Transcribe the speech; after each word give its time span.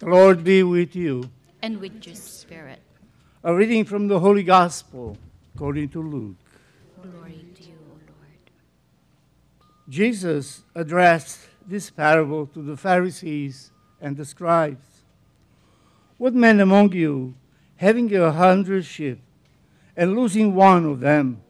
The 0.00 0.06
Lord 0.06 0.42
be 0.44 0.62
with 0.62 0.96
you. 0.96 1.30
and 1.60 1.78
with 1.78 2.06
your 2.06 2.14
spirit. 2.14 2.80
A 3.44 3.54
reading 3.54 3.84
from 3.84 4.08
the 4.08 4.18
Holy 4.18 4.42
Gospel 4.42 5.18
according 5.54 5.90
to 5.90 6.00
Luke. 6.00 6.36
Glory 7.02 7.44
to 7.54 7.62
you, 7.64 7.76
O 7.90 7.92
Lord. 7.92 8.50
Jesus 9.90 10.62
addressed 10.74 11.40
this 11.66 11.90
parable 11.90 12.46
to 12.46 12.62
the 12.62 12.78
Pharisees 12.78 13.72
and 14.00 14.16
the 14.16 14.24
scribes. 14.24 15.04
What 16.16 16.32
man 16.34 16.60
among 16.60 16.92
you, 16.92 17.34
having 17.76 18.14
a 18.16 18.32
hundred 18.32 18.86
sheep 18.86 19.20
and 19.94 20.16
losing 20.16 20.54
one 20.54 20.86
of 20.86 21.00
them, 21.00 21.42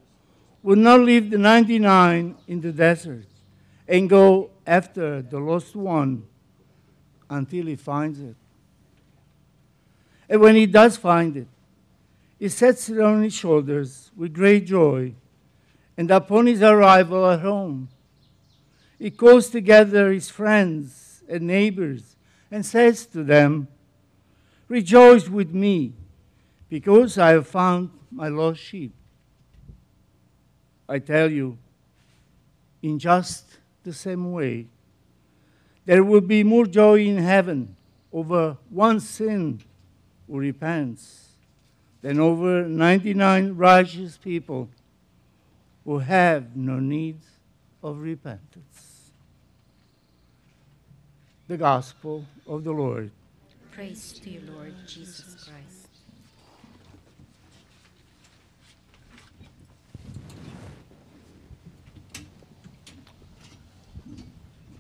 would 0.65 0.79
not 0.79 0.99
leave 1.01 1.31
the 1.31 1.39
ninety 1.39 1.79
nine 1.79 2.35
in 2.49 2.61
the 2.61 2.73
desert 2.73 3.27
and 3.87 4.11
go 4.11 4.51
after 4.67 5.23
the 5.23 5.39
lost 5.39 5.77
one 5.77 6.25
until 7.29 7.67
he 7.67 7.77
finds 7.77 8.19
it? 8.19 8.35
And 10.31 10.41
when 10.41 10.55
he 10.55 10.67
does 10.67 10.97
find 10.97 11.37
it, 11.37 11.49
he 12.39 12.49
sets 12.49 12.89
it 12.89 13.01
on 13.01 13.23
his 13.23 13.35
shoulders 13.35 14.13
with 14.17 14.33
great 14.33 14.65
joy, 14.65 15.13
and 15.97 16.09
upon 16.09 16.47
his 16.47 16.63
arrival 16.63 17.29
at 17.29 17.41
home, 17.41 17.89
he 18.97 19.11
calls 19.11 19.51
together 19.51 20.13
his 20.13 20.31
friends 20.31 21.25
and 21.29 21.49
neighbors 21.49 22.15
and 22.49 22.65
says 22.65 23.07
to 23.07 23.25
them, 23.25 23.67
Rejoice 24.69 25.29
with 25.29 25.53
me, 25.53 25.95
because 26.69 27.19
I 27.19 27.31
have 27.31 27.49
found 27.49 27.91
my 28.13 28.29
lost 28.29 28.61
sheep. 28.61 28.93
I 30.89 31.01
tell 31.01 31.31
you, 31.31 31.59
in 32.83 33.01
just 33.01 33.59
the 33.83 33.93
same 33.93 34.31
way, 34.31 34.67
there 35.87 36.05
will 36.05 36.21
be 36.21 36.45
more 36.45 36.67
joy 36.67 37.01
in 37.01 37.19
heaven 37.19 37.75
over 38.13 38.57
one 38.69 39.01
sin 39.01 39.61
who 40.31 40.39
repents 40.39 41.31
than 42.03 42.21
over 42.21 42.63
99 42.63 43.57
righteous 43.57 44.17
people 44.17 44.69
who 45.85 45.99
have 45.99 46.55
no 46.55 46.79
need 46.79 47.19
of 47.83 47.99
repentance. 47.99 49.11
The 51.49 51.57
Gospel 51.57 52.25
of 52.47 52.63
the 52.63 52.71
Lord. 52.71 53.11
Praise 53.73 54.13
to 54.23 54.31
you, 54.31 54.43
Lord 54.55 54.75
Jesus 54.87 55.35
Christ. 55.35 55.89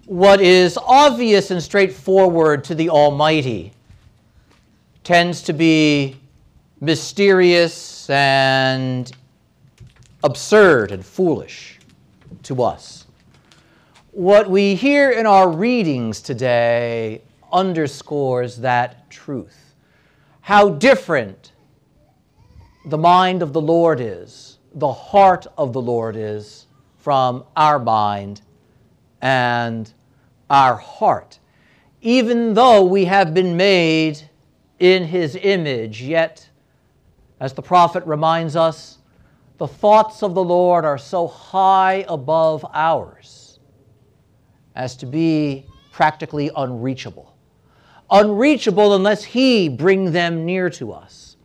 What 0.06 0.40
is 0.40 0.78
obvious 0.78 1.50
and 1.50 1.62
straightforward 1.62 2.64
to 2.64 2.74
the 2.74 2.90
Almighty 2.90 3.72
tends 5.10 5.42
to 5.42 5.52
be 5.52 6.16
mysterious 6.80 8.08
and 8.08 9.10
absurd 10.22 10.92
and 10.92 11.04
foolish 11.04 11.80
to 12.44 12.62
us. 12.62 13.06
What 14.12 14.48
we 14.48 14.76
hear 14.76 15.10
in 15.10 15.26
our 15.26 15.50
readings 15.50 16.20
today 16.20 17.22
underscores 17.52 18.58
that 18.58 19.10
truth. 19.10 19.74
How 20.42 20.68
different 20.68 21.50
the 22.86 22.98
mind 22.98 23.42
of 23.42 23.52
the 23.52 23.60
Lord 23.60 24.00
is, 24.00 24.58
the 24.74 24.92
heart 24.92 25.44
of 25.58 25.72
the 25.72 25.82
Lord 25.82 26.14
is 26.14 26.68
from 26.98 27.42
our 27.56 27.80
mind 27.80 28.42
and 29.20 29.92
our 30.48 30.76
heart. 30.76 31.40
Even 32.00 32.54
though 32.54 32.84
we 32.84 33.06
have 33.06 33.34
been 33.34 33.56
made 33.56 34.29
in 34.80 35.04
his 35.04 35.36
image, 35.40 36.02
yet, 36.02 36.48
as 37.38 37.52
the 37.52 37.62
prophet 37.62 38.04
reminds 38.06 38.56
us, 38.56 38.98
the 39.58 39.68
thoughts 39.68 40.22
of 40.22 40.34
the 40.34 40.42
Lord 40.42 40.84
are 40.84 40.98
so 40.98 41.26
high 41.28 42.04
above 42.08 42.64
ours 42.72 43.60
as 44.74 44.96
to 44.96 45.06
be 45.06 45.66
practically 45.92 46.50
unreachable. 46.56 47.36
Unreachable 48.10 48.94
unless 48.94 49.22
he 49.22 49.68
bring 49.68 50.12
them 50.12 50.46
near 50.46 50.70
to 50.70 50.92
us. 50.92 51.36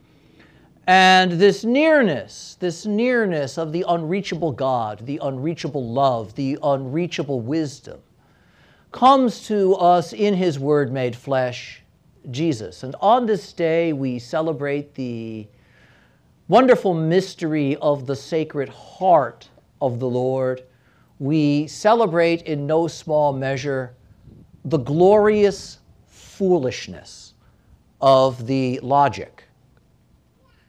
And 0.87 1.33
this 1.33 1.65
nearness, 1.65 2.57
this 2.59 2.85
nearness 2.85 3.57
of 3.57 3.73
the 3.73 3.83
unreachable 3.87 4.51
God, 4.51 5.05
the 5.05 5.19
unreachable 5.21 5.85
love, 5.91 6.35
the 6.35 6.57
unreachable 6.63 7.41
wisdom, 7.41 7.99
comes 8.91 9.45
to 9.47 9.75
us 9.75 10.13
in 10.13 10.35
his 10.35 10.57
word 10.57 10.93
made 10.93 11.15
flesh, 11.15 11.81
Jesus. 12.31 12.83
And 12.83 12.95
on 13.01 13.25
this 13.25 13.53
day, 13.53 13.93
we 13.93 14.19
celebrate 14.19 14.95
the 14.95 15.47
wonderful 16.47 16.93
mystery 16.93 17.75
of 17.77 18.05
the 18.05 18.15
sacred 18.15 18.69
heart 18.69 19.49
of 19.81 19.99
the 19.99 20.07
Lord. 20.07 20.63
We 21.19 21.67
celebrate 21.67 22.43
in 22.43 22.67
no 22.67 22.87
small 22.87 23.33
measure 23.33 23.95
the 24.63 24.77
glorious 24.77 25.79
foolishness 26.07 27.33
of 28.01 28.45
the 28.47 28.79
logic 28.81 29.43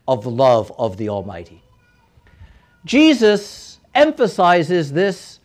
of 0.07 0.23
the 0.23 0.31
love 0.31 0.73
of 0.79 0.97
the 0.97 1.09
Almighty. 1.09 1.63
Jesus 2.85 3.81
emphasizes 3.95 4.93
this 4.93 5.41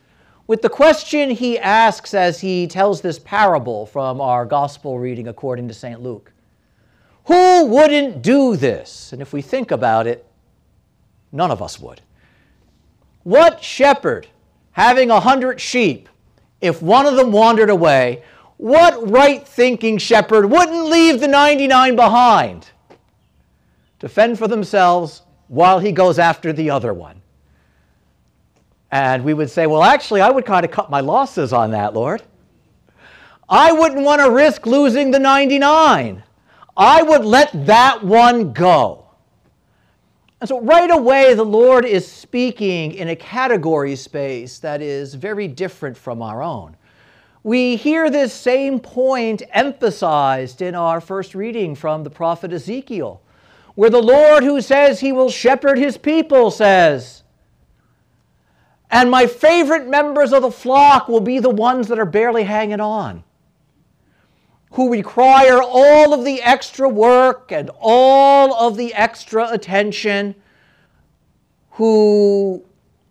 with 0.48 0.62
the 0.62 0.70
question 0.70 1.30
he 1.30 1.58
asks 1.60 2.14
as 2.14 2.42
he 2.42 2.68
tells 2.68 3.02
this 3.02 3.20
parable 3.20 3.86
from 3.86 4.20
our 4.20 4.46
gospel 4.46 5.00
reading 5.00 5.28
according 5.28 5.68
to 5.68 5.74
St. 5.74 6.02
Luke 6.02 6.32
Who 7.26 7.66
wouldn't 7.66 8.22
do 8.22 8.56
this? 8.56 9.14
And 9.14 9.22
if 9.22 9.34
we 9.34 9.42
think 9.42 9.72
about 9.72 10.08
it, 10.08 10.26
none 11.32 11.52
of 11.52 11.62
us 11.62 11.80
would. 11.80 12.02
What 13.24 13.64
shepherd, 13.64 14.28
having 14.72 15.12
a 15.12 15.20
hundred 15.20 15.62
sheep, 15.62 16.10
if 16.60 16.82
one 16.82 17.06
of 17.06 17.16
them 17.16 17.32
wandered 17.32 17.70
away, 17.70 18.24
what 18.58 19.10
right 19.10 19.48
thinking 19.48 19.98
shepherd 19.98 20.46
wouldn't 20.46 20.86
leave 20.86 21.20
the 21.20 21.28
99 21.28 21.96
behind 21.96 22.70
to 24.00 24.10
fend 24.10 24.38
for 24.38 24.48
themselves 24.48 25.24
while 25.48 25.80
he 25.80 25.92
goes 25.92 26.20
after 26.20 26.54
the 26.54 26.70
other 26.70 26.94
one? 26.94 27.21
And 28.92 29.24
we 29.24 29.34
would 29.34 29.50
say, 29.50 29.68
well, 29.68 29.84
actually, 29.84 30.22
I 30.22 30.30
would 30.30 30.46
kind 30.46 30.66
of 30.66 30.72
cut 30.72 30.90
my 30.90 31.00
losses 31.00 31.54
on 31.54 31.72
that, 31.72 31.94
Lord. 31.94 32.22
I 33.48 33.72
wouldn't 33.72 34.04
want 34.04 34.22
to 34.22 34.30
risk 34.30 34.66
losing 34.66 35.12
the 35.12 35.20
99. 35.20 36.24
I 36.76 37.04
would 37.04 37.26
let 37.26 37.66
that 37.66 38.04
one 38.04 38.54
go. 38.54 39.06
And 40.40 40.48
so, 40.48 40.60
right 40.62 40.90
away, 40.90 41.34
the 41.36 41.44
Lord 41.44 41.86
is 41.86 42.10
speaking 42.10 42.94
in 42.94 43.10
a 43.10 43.16
category 43.16 43.96
space 43.96 44.58
that 44.60 44.82
is 44.82 45.14
very 45.14 45.48
different 45.48 45.96
from 45.96 46.22
our 46.22 46.42
own. 46.42 46.76
We 47.44 47.76
hear 47.76 48.10
this 48.10 48.34
same 48.34 48.80
point 48.80 49.44
emphasized 49.52 50.62
in 50.62 50.76
our 50.76 51.02
first 51.02 51.36
reading 51.36 51.76
from 51.76 52.04
the 52.04 52.10
prophet 52.10 52.54
Ezekiel, 52.54 53.22
where 53.76 53.90
the 53.90 54.02
Lord, 54.02 54.44
who 54.44 54.62
says 54.62 55.00
he 55.00 55.12
will 55.12 55.30
shepherd 55.30 55.78
his 55.78 55.98
people, 55.98 56.52
says, 56.52 57.21
and 58.92 59.10
my 59.10 59.26
favorite 59.26 59.88
members 59.88 60.34
of 60.34 60.42
the 60.42 60.52
flock 60.52 61.08
will 61.08 61.22
be 61.22 61.40
the 61.40 61.50
ones 61.50 61.88
that 61.88 61.98
are 61.98 62.06
barely 62.06 62.44
hanging 62.44 62.82
on, 62.82 63.24
who 64.72 64.92
require 64.92 65.62
all 65.64 66.14
of 66.14 66.26
the 66.26 66.42
extra 66.42 66.90
work 66.90 67.52
and 67.54 67.72
all 67.80 68.54
of 68.54 68.76
the 68.76 68.94
extra 68.94 69.48
attention, 69.50 70.36
who 71.72 72.64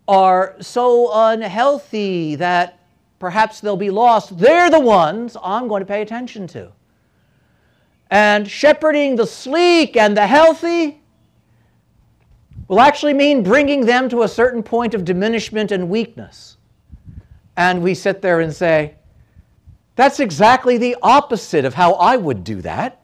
are 0.06 0.54
so 0.60 1.10
unhealthy 1.12 2.34
that 2.34 2.78
perhaps 3.18 3.60
they'll 3.60 3.76
be 3.76 3.90
lost. 3.90 4.38
They're 4.38 4.70
the 4.70 4.80
ones 4.80 5.34
I'm 5.42 5.66
going 5.66 5.80
to 5.80 5.86
pay 5.86 6.02
attention 6.02 6.46
to. 6.48 6.72
And 8.10 8.46
shepherding 8.46 9.16
the 9.16 9.26
sleek 9.26 9.96
and 9.96 10.16
the 10.16 10.26
healthy 10.26 10.99
will 12.70 12.78
actually 12.78 13.12
mean 13.12 13.42
bringing 13.42 13.84
them 13.84 14.08
to 14.08 14.22
a 14.22 14.28
certain 14.28 14.62
point 14.62 14.94
of 14.94 15.04
diminishment 15.04 15.72
and 15.72 15.90
weakness. 15.90 16.56
And 17.56 17.82
we 17.82 17.94
sit 17.94 18.22
there 18.22 18.38
and 18.38 18.54
say, 18.54 18.94
that's 19.96 20.20
exactly 20.20 20.78
the 20.78 20.96
opposite 21.02 21.64
of 21.64 21.74
how 21.74 21.94
I 21.94 22.16
would 22.16 22.44
do 22.44 22.62
that. 22.62 23.02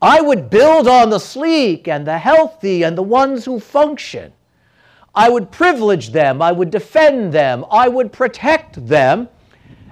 I 0.00 0.22
would 0.22 0.48
build 0.48 0.88
on 0.88 1.10
the 1.10 1.18
sleek 1.18 1.86
and 1.86 2.06
the 2.06 2.16
healthy 2.16 2.82
and 2.82 2.96
the 2.96 3.02
ones 3.02 3.44
who 3.44 3.60
function. 3.60 4.32
I 5.14 5.28
would 5.28 5.50
privilege 5.50 6.12
them, 6.12 6.40
I 6.40 6.52
would 6.52 6.70
defend 6.70 7.30
them, 7.30 7.66
I 7.70 7.88
would 7.88 8.10
protect 8.10 8.86
them, 8.86 9.28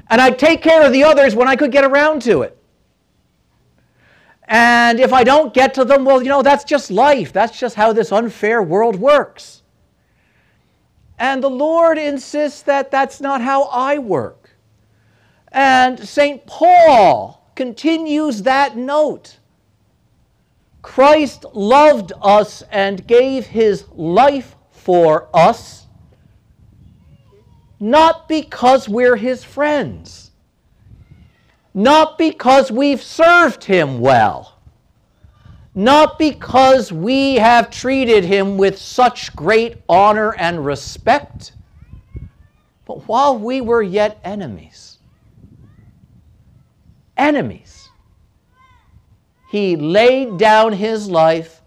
and 0.08 0.22
I'd 0.22 0.38
take 0.38 0.62
care 0.62 0.86
of 0.86 0.92
the 0.94 1.04
others 1.04 1.34
when 1.34 1.48
I 1.48 1.56
could 1.56 1.70
get 1.70 1.84
around 1.84 2.22
to 2.22 2.40
it. 2.40 2.55
And 4.48 5.00
if 5.00 5.12
I 5.12 5.24
don't 5.24 5.52
get 5.52 5.74
to 5.74 5.84
them, 5.84 6.04
well, 6.04 6.22
you 6.22 6.28
know, 6.28 6.42
that's 6.42 6.64
just 6.64 6.90
life. 6.90 7.32
That's 7.32 7.58
just 7.58 7.74
how 7.74 7.92
this 7.92 8.12
unfair 8.12 8.62
world 8.62 8.96
works. 8.96 9.62
And 11.18 11.42
the 11.42 11.50
Lord 11.50 11.98
insists 11.98 12.62
that 12.62 12.90
that's 12.90 13.20
not 13.20 13.40
how 13.40 13.64
I 13.64 13.98
work. 13.98 14.50
And 15.50 15.98
St. 15.98 16.46
Paul 16.46 17.50
continues 17.54 18.42
that 18.42 18.76
note. 18.76 19.38
Christ 20.82 21.44
loved 21.52 22.12
us 22.22 22.62
and 22.70 23.04
gave 23.06 23.46
his 23.46 23.86
life 23.90 24.54
for 24.70 25.28
us, 25.34 25.86
not 27.80 28.28
because 28.28 28.88
we're 28.88 29.16
his 29.16 29.42
friends, 29.42 30.25
not 31.76 32.16
because 32.16 32.72
we've 32.72 33.02
served 33.02 33.62
him 33.62 34.00
well, 34.00 34.56
not 35.74 36.18
because 36.18 36.90
we 36.90 37.34
have 37.34 37.70
treated 37.70 38.24
him 38.24 38.56
with 38.56 38.78
such 38.78 39.36
great 39.36 39.76
honor 39.86 40.34
and 40.36 40.64
respect, 40.64 41.52
but 42.86 43.06
while 43.06 43.38
we 43.38 43.60
were 43.60 43.82
yet 43.82 44.18
enemies. 44.24 44.96
Enemies. 47.14 47.90
He 49.50 49.76
laid 49.76 50.38
down 50.38 50.72
his 50.72 51.10
life 51.10 51.60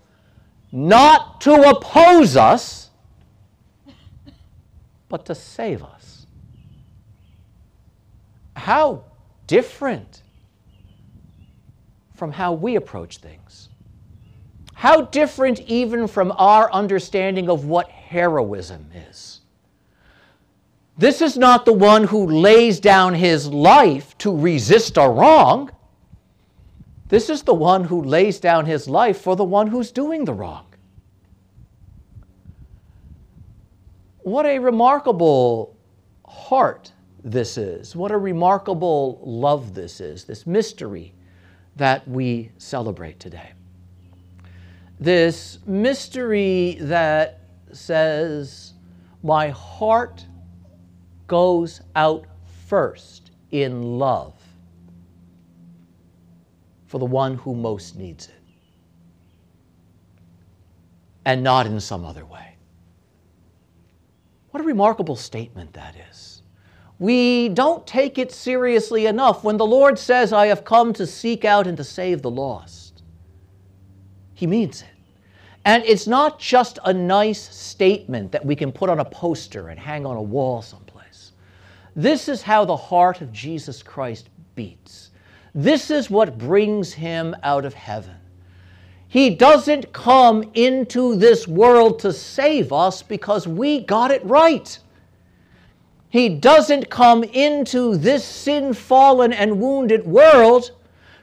not 0.72 1.40
to 1.42 1.54
oppose 1.70 2.36
us, 2.36 2.90
but 5.08 5.26
to 5.28 5.36
save 5.36 5.84
us. 5.84 6.26
How 8.56 9.04
different 9.50 10.22
from 12.13 12.31
how 12.31 12.54
we 12.54 12.75
approach 12.75 13.18
things. 13.18 13.69
How 14.75 15.01
different 15.01 15.60
even 15.62 16.07
from 16.07 16.31
our 16.38 16.72
understanding 16.72 17.50
of 17.50 17.66
what 17.66 17.90
heroism 17.90 18.92
is. 18.94 19.42
This 21.00 21.22
is 21.22 21.36
not 21.36 21.66
the 21.66 21.74
one 21.74 22.04
who 22.04 22.28
lays 22.28 22.80
down 22.80 23.16
his 23.16 23.48
life 23.48 24.16
to 24.19 24.38
resist 24.38 24.98
a 24.98 25.10
wrong. 25.10 25.72
This 27.07 27.28
is 27.28 27.42
the 27.42 27.54
one 27.56 27.86
who 27.86 28.04
lays 28.04 28.40
down 28.40 28.68
his 28.68 28.88
life 28.88 29.19
for 29.19 29.36
the 29.36 29.44
one 29.44 29.66
who's 29.66 29.92
doing 29.92 30.25
the 30.25 30.34
wrong. 30.34 30.68
What 34.19 34.46
a 34.46 34.60
remarkable 34.60 35.75
heart 36.24 36.92
this 37.24 37.57
is. 37.57 37.95
What 37.95 38.12
a 38.12 38.18
remarkable 38.18 39.19
love 39.24 39.74
this 39.74 40.01
is, 40.01 40.25
this 40.25 40.45
mystery 40.48 41.13
that 41.75 42.07
we 42.07 42.51
celebrate 42.57 43.19
today. 43.19 43.51
This 45.00 45.60
mystery 45.66 46.77
that 46.81 47.42
says, 47.71 48.74
My 49.24 49.50
heart 49.50 50.25
goes 51.27 51.81
out 51.95 52.25
first 52.68 53.31
in 53.51 53.98
love 53.98 54.33
for 56.88 56.98
the 56.98 57.06
one 57.06 57.36
who 57.36 57.54
most 57.54 57.95
needs 57.95 58.27
it, 58.27 58.33
and 61.24 61.44
not 61.44 61.68
in 61.68 61.80
some 61.80 62.04
other 62.04 62.25
way. 62.25 62.56
What 64.51 64.62
a 64.62 64.63
remarkable 64.63 65.15
statement 65.15 65.74
that 65.74 65.95
is. 66.10 66.38
We 67.00 67.48
don't 67.50 67.88
take 67.88 68.18
it 68.18 68.31
seriously 68.31 69.06
enough 69.06 69.44
when 69.44 69.56
the 69.56 69.66
Lord 69.66 69.98
says, 69.98 70.34
I 70.34 70.48
have 70.48 70.66
come 70.66 70.92
to 70.94 71.07
seek 71.07 71.46
out 71.46 71.66
and 71.66 71.78
to 71.78 71.84
save 71.84 72.22
the 72.22 72.30
lost. 72.30 73.04
He 74.34 74.46
means 74.46 74.81
it. 74.81 74.88
And 75.66 75.84
it's 75.86 76.07
not 76.07 76.40
just 76.40 76.80
a 76.84 76.94
nice 76.94 77.42
statement 77.56 78.31
that 78.34 78.46
we 78.46 78.56
can 78.56 78.72
put 78.72 78.90
on 78.90 79.00
a 79.00 79.06
poster 79.06 79.69
and 79.69 79.80
hang 79.80 80.06
on 80.06 80.18
a 80.18 80.22
wall 80.22 80.62
someplace. 80.62 81.31
This 81.96 82.28
is 82.28 82.42
how 82.42 82.66
the 82.66 82.75
heart 82.75 83.22
of 83.22 83.31
Jesus 83.31 83.81
Christ 83.81 84.30
beats. 84.56 85.12
This 85.56 85.90
is 85.90 86.10
what 86.10 86.38
brings 86.38 86.94
him 86.94 87.36
out 87.44 87.66
of 87.66 87.74
heaven. 87.74 88.16
He 89.07 89.31
doesn't 89.31 89.92
come 89.92 90.51
into 90.54 91.16
this 91.16 91.48
world 91.48 92.00
to 92.00 92.13
save 92.13 92.72
us 92.72 93.01
because 93.01 93.48
we 93.48 93.81
got 93.81 94.12
it 94.12 94.24
right. 94.24 94.78
He 96.10 96.28
doesn't 96.28 96.90
come 96.90 97.24
into 97.24 97.96
this 97.96 98.26
sin 98.26 98.74
fallen 98.74 99.32
and 99.32 99.62
wounded 99.62 100.06
world 100.06 100.72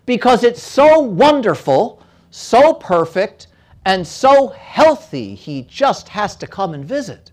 because 0.07 0.45
it's 0.45 0.63
so 0.63 1.01
wonderful, 1.01 2.01
so 2.31 2.75
perfect, 2.75 3.49
and 3.85 4.07
so 4.07 4.49
healthy, 4.49 5.35
he 5.35 5.63
just 5.63 6.09
has 6.09 6.37
to 6.37 6.47
come 6.47 6.73
and 6.73 6.85
visit. 6.85 7.33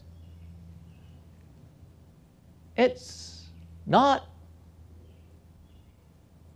It's 2.75 3.45
not 3.85 4.27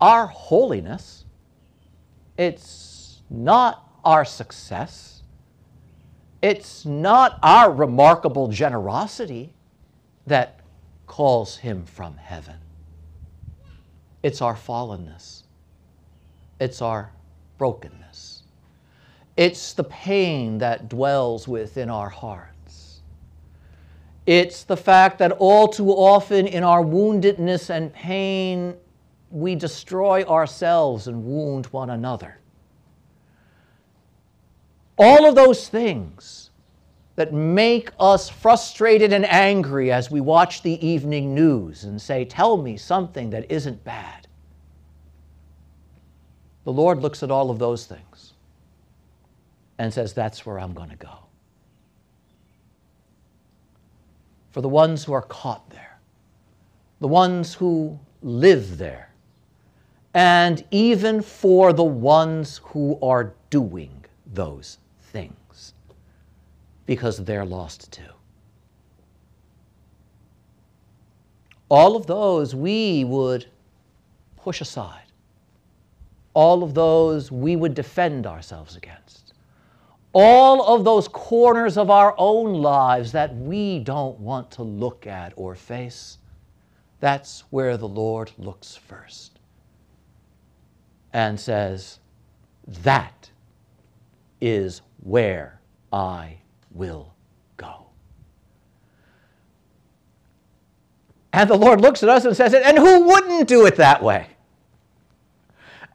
our 0.01 0.25
holiness, 0.27 1.25
it's 2.37 3.21
not 3.29 3.87
our 4.03 4.25
success, 4.25 5.21
it's 6.41 6.85
not 6.85 7.37
our 7.43 7.71
remarkable 7.71 8.47
generosity 8.47 9.53
that 10.25 10.59
calls 11.07 11.57
him 11.57 11.85
from 11.85 12.17
heaven. 12.17 12.57
It's 14.21 14.41
our 14.41 14.55
fallenness. 14.55 15.43
It's 16.59 16.81
our 16.81 17.11
brokenness. 17.57 18.43
It's 19.37 19.73
the 19.73 19.83
pain 19.85 20.57
that 20.57 20.89
dwells 20.89 21.47
within 21.47 21.89
our 21.89 22.09
hearts. 22.09 23.01
It's 24.25 24.63
the 24.63 24.75
fact 24.75 25.19
that 25.19 25.31
all 25.31 25.67
too 25.67 25.91
often 25.91 26.47
in 26.47 26.63
our 26.63 26.83
woundedness 26.83 27.69
and 27.69 27.93
pain, 27.93 28.75
we 29.31 29.55
destroy 29.55 30.23
ourselves 30.23 31.07
and 31.07 31.23
wound 31.23 31.67
one 31.67 31.91
another. 31.91 32.39
All 34.97 35.29
of 35.29 35.35
those 35.35 35.69
things 35.69 36.46
that 37.17 37.33
make 37.33 37.89
us 37.99 38.29
frustrated 38.29 39.11
and 39.11 39.25
angry 39.25 39.91
as 39.91 40.11
we 40.11 40.21
watch 40.21 40.61
the 40.61 40.87
evening 40.87 41.33
news 41.33 41.83
and 41.83 41.99
say, 41.99 42.23
Tell 42.23 42.57
me 42.57 42.77
something 42.77 43.31
that 43.31 43.51
isn't 43.51 43.83
bad. 43.83 44.27
The 46.63 46.71
Lord 46.71 47.01
looks 47.01 47.23
at 47.23 47.31
all 47.31 47.49
of 47.49 47.57
those 47.57 47.87
things 47.87 48.33
and 49.79 49.91
says, 49.91 50.13
That's 50.13 50.45
where 50.45 50.59
I'm 50.59 50.73
going 50.73 50.91
to 50.91 50.95
go. 50.95 51.17
For 54.51 54.61
the 54.61 54.69
ones 54.69 55.03
who 55.03 55.13
are 55.13 55.23
caught 55.23 55.67
there, 55.71 55.99
the 56.99 57.07
ones 57.07 57.55
who 57.55 57.99
live 58.21 58.77
there, 58.77 59.11
and 60.13 60.63
even 60.69 61.23
for 61.23 61.73
the 61.73 61.83
ones 61.83 62.61
who 62.63 62.99
are 63.01 63.33
doing 63.49 64.05
those 64.33 64.77
things, 65.11 65.33
because 66.87 67.23
they're 67.23 67.45
lost 67.45 67.91
too. 67.91 68.01
All 71.69 71.95
of 71.95 72.07
those 72.07 72.55
we 72.55 73.03
would 73.03 73.45
push 74.37 74.61
aside. 74.61 75.03
All 76.33 76.63
of 76.63 76.73
those 76.73 77.31
we 77.31 77.55
would 77.55 77.75
defend 77.75 78.25
ourselves 78.25 78.75
against. 78.75 79.33
All 80.13 80.75
of 80.75 80.85
those 80.85 81.07
corners 81.07 81.77
of 81.77 81.89
our 81.91 82.15
own 82.17 82.53
lives 82.61 83.11
that 83.11 83.35
we 83.35 83.79
don't 83.79 84.17
want 84.19 84.49
to 84.51 84.63
look 84.63 85.05
at 85.05 85.33
or 85.35 85.53
face, 85.53 86.17
that's 86.99 87.41
where 87.49 87.77
the 87.77 87.87
Lord 87.87 88.31
looks 88.37 88.75
first 88.75 89.39
and 91.11 91.39
says, 91.39 91.99
That 92.83 93.29
is 94.39 94.81
where 95.01 95.59
I 95.91 96.37
will 96.77 97.13
go. 97.57 97.87
And 101.33 101.49
the 101.49 101.57
Lord 101.57 101.81
looks 101.81 102.03
at 102.03 102.09
us 102.09 102.25
and 102.25 102.35
says, 102.35 102.53
And 102.53 102.77
who 102.77 103.07
wouldn't 103.07 103.47
do 103.47 103.65
it 103.65 103.75
that 103.75 104.01
way? 104.01 104.27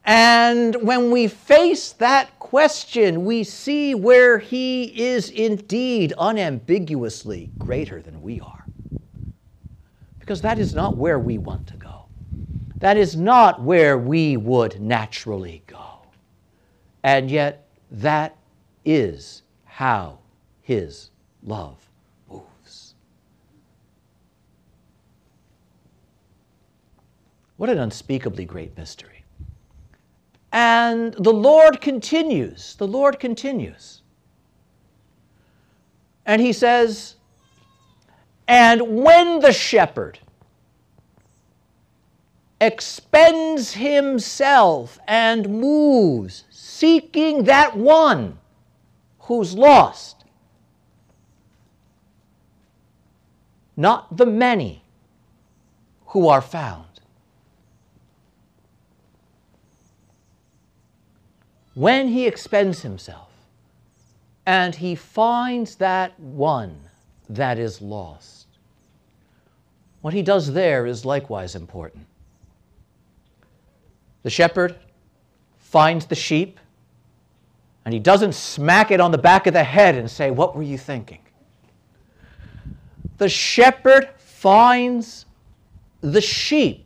And 0.05 0.75
when 0.81 1.11
we 1.11 1.27
face 1.27 1.93
that 1.93 2.37
question, 2.39 3.23
we 3.25 3.43
see 3.43 3.95
where 3.95 4.37
He 4.37 4.83
is 5.01 5.29
indeed 5.29 6.13
unambiguously 6.17 7.51
greater 7.57 8.01
than 8.01 8.21
we 8.21 8.41
are. 8.41 8.67
Because 10.19 10.41
that 10.41 10.59
is 10.59 10.73
not 10.73 10.97
where 10.97 11.19
we 11.19 11.37
want 11.37 11.67
to 11.67 11.77
go. 11.77 12.05
That 12.79 12.97
is 12.97 13.15
not 13.15 13.61
where 13.61 13.97
we 13.97 14.35
would 14.35 14.81
naturally 14.81 15.63
go. 15.67 15.99
And 17.01 17.31
yet, 17.31 17.67
that 17.91 18.37
is 18.85 19.43
how 19.63 20.19
His 20.63 21.11
love 21.43 21.77
moves. 22.29 22.95
What 27.57 27.69
an 27.69 27.77
unspeakably 27.77 28.45
great 28.45 28.75
mystery. 28.75 29.23
And 30.51 31.13
the 31.13 31.33
Lord 31.33 31.81
continues, 31.81 32.75
the 32.75 32.87
Lord 32.87 33.19
continues. 33.19 34.01
And 36.25 36.41
He 36.41 36.53
says, 36.53 37.15
And 38.47 39.03
when 39.03 39.39
the 39.39 39.53
shepherd, 39.53 40.19
expends 42.63 43.73
himself 43.73 44.97
and 45.07 45.49
moves, 45.49 46.45
seeking 46.49 47.43
that 47.43 47.75
one 47.75 48.39
who's 49.19 49.53
lost. 49.53 50.22
Not 53.75 54.17
the 54.17 54.25
many 54.25 54.83
who 56.07 56.27
are 56.27 56.41
found. 56.41 56.85
When 61.73 62.09
he 62.09 62.27
expends 62.27 62.83
himself 62.83 63.31
and 64.45 64.75
he 64.75 64.93
finds 64.93 65.75
that 65.77 66.19
one 66.19 66.79
that 67.29 67.57
is 67.57 67.81
lost, 67.81 68.45
what 70.01 70.13
he 70.13 70.21
does 70.21 70.53
there 70.53 70.85
is 70.85 71.03
likewise 71.03 71.55
important. 71.55 72.05
The 74.21 74.29
shepherd 74.29 74.75
finds 75.57 76.05
the 76.05 76.15
sheep 76.15 76.59
and 77.85 77.93
he 77.93 77.99
doesn't 77.99 78.33
smack 78.33 78.91
it 78.91 78.99
on 78.99 79.11
the 79.11 79.17
back 79.17 79.47
of 79.47 79.53
the 79.53 79.63
head 79.63 79.95
and 79.95 80.09
say, 80.09 80.29
What 80.29 80.55
were 80.55 80.63
you 80.63 80.77
thinking? 80.77 81.19
The 83.17 83.29
shepherd 83.29 84.09
finds 84.17 85.25
the 86.01 86.21
sheep 86.21 86.83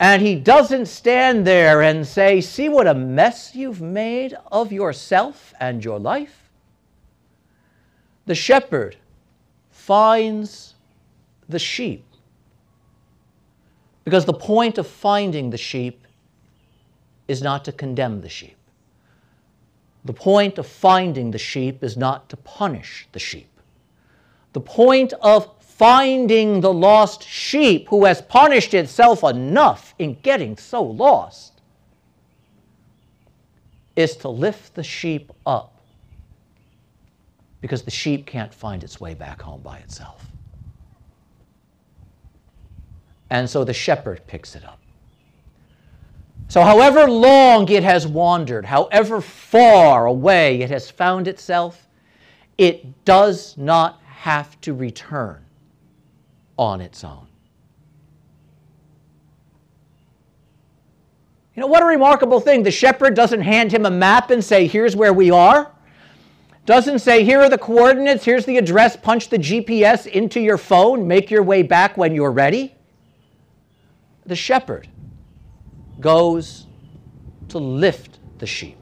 and 0.00 0.22
he 0.22 0.36
doesn't 0.36 0.86
stand 0.86 1.46
there 1.46 1.82
and 1.82 2.06
say, 2.06 2.40
See 2.40 2.68
what 2.68 2.86
a 2.86 2.94
mess 2.94 3.54
you've 3.54 3.80
made 3.80 4.36
of 4.52 4.70
yourself 4.70 5.52
and 5.58 5.84
your 5.84 5.98
life. 5.98 6.50
The 8.26 8.34
shepherd 8.34 8.96
finds 9.70 10.74
the 11.48 11.58
sheep. 11.58 12.04
Because 14.04 14.24
the 14.24 14.34
point 14.34 14.78
of 14.78 14.86
finding 14.86 15.50
the 15.50 15.58
sheep 15.58 16.06
is 17.26 17.42
not 17.42 17.64
to 17.64 17.72
condemn 17.72 18.20
the 18.20 18.28
sheep. 18.28 18.56
The 20.04 20.12
point 20.12 20.58
of 20.58 20.66
finding 20.66 21.32
the 21.32 21.38
sheep 21.38 21.82
is 21.82 21.96
not 21.96 22.28
to 22.28 22.36
punish 22.36 23.08
the 23.12 23.18
sheep. 23.18 23.57
The 24.52 24.60
point 24.60 25.12
of 25.20 25.50
finding 25.60 26.60
the 26.60 26.72
lost 26.72 27.22
sheep 27.22 27.88
who 27.88 28.04
has 28.04 28.20
punished 28.20 28.74
itself 28.74 29.22
enough 29.22 29.94
in 29.98 30.14
getting 30.22 30.56
so 30.56 30.82
lost 30.82 31.60
is 33.94 34.16
to 34.16 34.28
lift 34.28 34.74
the 34.74 34.82
sheep 34.82 35.32
up 35.46 35.80
because 37.60 37.82
the 37.82 37.90
sheep 37.90 38.26
can't 38.26 38.52
find 38.52 38.82
its 38.84 39.00
way 39.00 39.14
back 39.14 39.42
home 39.42 39.60
by 39.60 39.78
itself. 39.78 40.24
And 43.30 43.48
so 43.48 43.64
the 43.64 43.74
shepherd 43.74 44.26
picks 44.26 44.56
it 44.56 44.64
up. 44.64 44.78
So, 46.48 46.62
however 46.62 47.10
long 47.10 47.68
it 47.68 47.82
has 47.82 48.06
wandered, 48.06 48.64
however 48.64 49.20
far 49.20 50.06
away 50.06 50.62
it 50.62 50.70
has 50.70 50.90
found 50.90 51.28
itself, 51.28 51.86
it 52.56 53.04
does 53.04 53.56
not 53.58 54.00
have 54.20 54.60
to 54.62 54.74
return 54.74 55.44
on 56.58 56.80
its 56.80 57.04
own. 57.04 57.26
You 61.54 61.62
know, 61.62 61.66
what 61.66 61.82
a 61.82 61.86
remarkable 61.86 62.40
thing. 62.40 62.62
The 62.62 62.70
shepherd 62.70 63.14
doesn't 63.14 63.40
hand 63.40 63.72
him 63.72 63.84
a 63.84 63.90
map 63.90 64.30
and 64.30 64.44
say, 64.44 64.66
here's 64.66 64.94
where 64.94 65.12
we 65.12 65.30
are. 65.30 65.72
Doesn't 66.66 67.00
say, 67.00 67.24
here 67.24 67.40
are 67.40 67.48
the 67.48 67.58
coordinates, 67.58 68.24
here's 68.24 68.44
the 68.44 68.58
address, 68.58 68.96
punch 68.96 69.30
the 69.30 69.38
GPS 69.38 70.06
into 70.06 70.38
your 70.40 70.58
phone, 70.58 71.08
make 71.08 71.30
your 71.30 71.42
way 71.42 71.62
back 71.62 71.96
when 71.96 72.14
you're 72.14 72.30
ready 72.30 72.74
the 74.28 74.36
shepherd 74.36 74.86
goes 75.98 76.66
to 77.48 77.58
lift 77.58 78.18
the 78.38 78.46
sheep. 78.46 78.76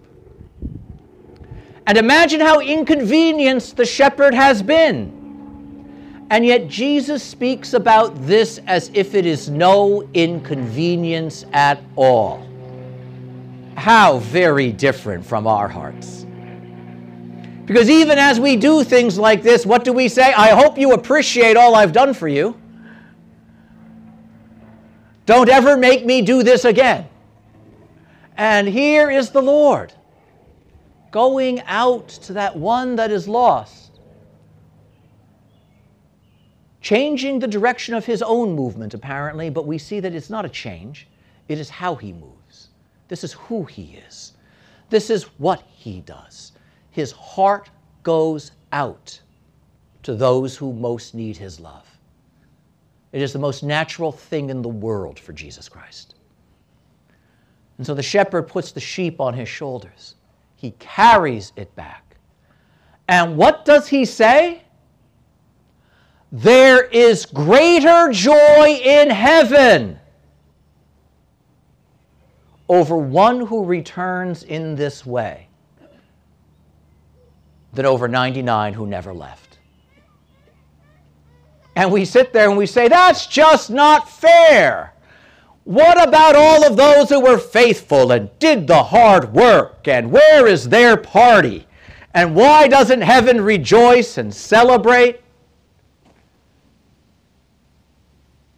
And 1.86 1.96
imagine 1.96 2.40
how 2.40 2.60
inconvenienced 2.60 3.76
the 3.76 3.86
shepherd 3.86 4.34
has 4.34 4.60
been. 4.60 5.15
And 6.30 6.44
yet 6.44 6.68
Jesus 6.68 7.22
speaks 7.22 7.72
about 7.72 8.26
this 8.26 8.58
as 8.66 8.90
if 8.94 9.14
it 9.14 9.26
is 9.26 9.48
no 9.48 10.08
inconvenience 10.12 11.44
at 11.52 11.80
all. 11.94 12.46
How 13.76 14.18
very 14.18 14.72
different 14.72 15.24
from 15.24 15.46
our 15.46 15.68
hearts. 15.68 16.26
Because 17.64 17.90
even 17.90 18.18
as 18.18 18.40
we 18.40 18.56
do 18.56 18.84
things 18.84 19.18
like 19.18 19.42
this, 19.42 19.66
what 19.66 19.84
do 19.84 19.92
we 19.92 20.08
say? 20.08 20.32
I 20.32 20.50
hope 20.50 20.78
you 20.78 20.92
appreciate 20.92 21.56
all 21.56 21.74
I've 21.74 21.92
done 21.92 22.14
for 22.14 22.28
you. 22.28 22.60
Don't 25.26 25.48
ever 25.48 25.76
make 25.76 26.06
me 26.06 26.22
do 26.22 26.44
this 26.44 26.64
again. 26.64 27.08
And 28.36 28.68
here 28.68 29.10
is 29.10 29.30
the 29.30 29.42
Lord 29.42 29.92
going 31.10 31.60
out 31.62 32.08
to 32.08 32.34
that 32.34 32.56
one 32.56 32.96
that 32.96 33.10
is 33.10 33.26
lost, 33.26 33.85
changing 36.86 37.40
the 37.40 37.48
direction 37.48 37.94
of 37.94 38.06
his 38.06 38.22
own 38.22 38.54
movement, 38.54 38.94
apparently, 38.94 39.50
but 39.50 39.66
we 39.66 39.76
see 39.76 39.98
that 39.98 40.14
it's 40.14 40.30
not 40.30 40.44
a 40.44 40.48
change, 40.48 41.08
it 41.48 41.58
is 41.58 41.68
how 41.68 41.96
he 41.96 42.12
moves. 42.12 42.68
This 43.08 43.24
is 43.24 43.32
who 43.32 43.64
he 43.64 44.00
is, 44.06 44.34
this 44.88 45.10
is 45.10 45.24
what 45.38 45.62
he 45.62 46.00
does. 46.02 46.52
His 46.92 47.10
heart 47.10 47.70
goes 48.04 48.52
out 48.70 49.20
to 50.04 50.14
those 50.14 50.56
who 50.56 50.72
most 50.72 51.12
need 51.12 51.36
his 51.36 51.58
love. 51.58 51.88
It 53.10 53.20
is 53.20 53.32
the 53.32 53.40
most 53.40 53.64
natural 53.64 54.12
thing 54.12 54.48
in 54.48 54.62
the 54.62 54.68
world 54.68 55.18
for 55.18 55.32
Jesus 55.32 55.68
Christ. 55.68 56.14
And 57.78 57.86
so 57.86 57.94
the 57.94 58.02
shepherd 58.02 58.44
puts 58.44 58.70
the 58.70 58.78
sheep 58.78 59.20
on 59.20 59.34
his 59.34 59.48
shoulders. 59.48 60.14
He 60.54 60.70
carries 60.78 61.52
it 61.56 61.74
back. 61.74 62.16
And 63.08 63.36
what 63.36 63.64
does 63.64 63.88
he 63.88 64.04
say? 64.04 64.62
There 66.32 66.84
is 66.84 67.24
greater 67.26 68.10
joy 68.10 68.80
in 68.82 69.10
heaven 69.10 69.98
over 72.68 72.96
one 72.96 73.46
who 73.46 73.64
returns 73.64 74.42
in 74.42 74.74
this 74.74 75.06
way 75.06 75.48
than 77.72 77.86
over 77.86 78.08
99 78.08 78.74
who 78.74 78.86
never 78.86 79.14
left. 79.14 79.58
And 81.76 81.92
we 81.92 82.04
sit 82.04 82.32
there 82.32 82.48
and 82.48 82.58
we 82.58 82.66
say, 82.66 82.88
that's 82.88 83.26
just 83.26 83.70
not 83.70 84.10
fair. 84.10 84.94
What 85.64 86.02
about 86.02 86.34
all 86.34 86.66
of 86.66 86.76
those 86.76 87.10
who 87.10 87.20
were 87.20 87.38
faithful 87.38 88.12
and 88.12 88.30
did 88.38 88.66
the 88.66 88.84
hard 88.84 89.32
work? 89.34 89.86
And 89.86 90.10
where 90.10 90.46
is 90.46 90.68
their 90.68 90.96
party? 90.96 91.66
And 92.14 92.34
why 92.34 92.66
doesn't 92.66 93.02
heaven 93.02 93.40
rejoice 93.40 94.16
and 94.16 94.34
celebrate? 94.34 95.20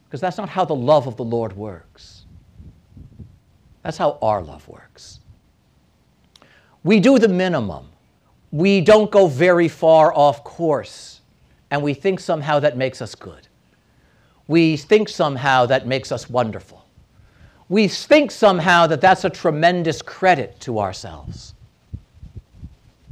Because 0.08 0.20
that's 0.20 0.38
not 0.38 0.48
how 0.48 0.64
the 0.64 0.74
love 0.74 1.06
of 1.06 1.16
the 1.16 1.24
Lord 1.24 1.54
works. 1.56 2.24
That's 3.82 3.98
how 3.98 4.18
our 4.22 4.42
love 4.42 4.66
works. 4.66 5.20
We 6.82 7.00
do 7.00 7.18
the 7.18 7.28
minimum. 7.28 7.88
We 8.50 8.80
don't 8.80 9.10
go 9.10 9.26
very 9.26 9.68
far 9.68 10.14
off 10.14 10.42
course 10.44 11.20
and 11.70 11.82
we 11.82 11.94
think 11.94 12.20
somehow 12.20 12.60
that 12.60 12.76
makes 12.76 13.02
us 13.02 13.14
good. 13.14 13.46
We 14.46 14.76
think 14.76 15.08
somehow 15.08 15.66
that 15.66 15.86
makes 15.86 16.10
us 16.10 16.30
wonderful. 16.30 16.86
We 17.68 17.88
think 17.88 18.30
somehow 18.30 18.86
that 18.86 19.02
that's 19.02 19.24
a 19.24 19.30
tremendous 19.30 20.00
credit 20.00 20.58
to 20.60 20.78
ourselves. 20.78 21.52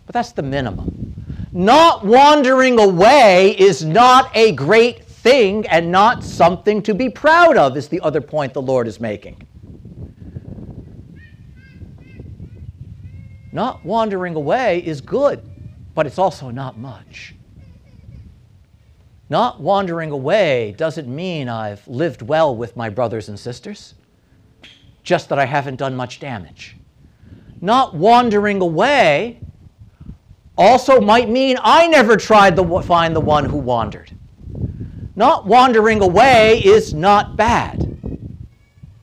But 0.07 0.15
that's 0.15 0.33
the 0.33 0.43
minimum. 0.43 1.15
Not 1.53 2.07
wandering 2.07 2.79
away 2.79 3.55
is 3.59 3.85
not 3.85 4.35
a 4.35 4.53
great 4.53 5.06
thing 5.27 5.67
and 5.67 5.91
not 5.91 6.23
something 6.23 6.81
to 6.81 6.95
be 6.95 7.11
proud 7.11 7.57
of, 7.57 7.77
is 7.77 7.89
the 7.89 8.01
other 8.01 8.21
point 8.21 8.55
the 8.55 8.63
Lord 8.63 8.87
is 8.87 9.01
making. 9.01 9.45
Not 13.51 13.85
wandering 13.85 14.37
away 14.37 14.87
is 14.87 15.01
good, 15.01 15.43
but 15.97 16.07
it's 16.07 16.19
also 16.19 16.51
not 16.51 16.79
much. 16.79 17.35
Not 19.29 19.61
wandering 19.61 20.13
away 20.13 20.77
doesn't 20.79 21.09
mean 21.09 21.49
I've 21.49 21.87
lived 21.89 22.23
well 22.23 22.55
with 22.55 22.77
my 22.77 22.89
brothers 22.89 23.29
and 23.29 23.37
sisters, 23.37 23.95
just 25.03 25.29
that 25.31 25.41
I 25.41 25.45
haven't 25.45 25.77
done 25.77 25.97
much 25.97 26.21
damage. 26.21 26.77
Not 27.61 27.97
wandering 27.97 28.61
away 28.61 29.41
also 30.57 31.01
might 31.01 31.29
mean 31.29 31.57
I 31.61 31.89
never 31.89 32.17
tried 32.17 32.55
to 32.55 32.83
find 32.83 33.17
the 33.17 33.21
one 33.21 33.45
who 33.45 33.57
wandered. 33.57 34.17
Not 35.17 35.47
wandering 35.47 36.03
away 36.03 36.63
is 36.63 36.93
not 36.93 37.37
bad. 37.37 38.21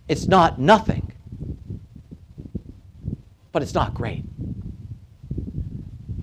It's 0.08 0.28
not 0.28 0.60
nothing. 0.60 1.12
But 3.52 3.64
it's 3.64 3.74
not 3.74 3.96
great. 3.96 4.24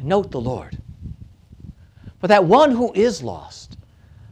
Note 0.02 0.30
the 0.30 0.40
Lord. 0.40 0.78
But 2.20 2.28
that 2.28 2.44
one 2.44 2.70
who 2.70 2.92
is 2.92 3.22
lost, 3.22 3.76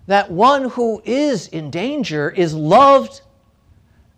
that 0.07 0.31
one 0.31 0.71
who 0.71 1.03
is 1.05 1.49
in 1.49 1.71
danger 1.71 2.31
is 2.31 2.55
loved 2.55 3.23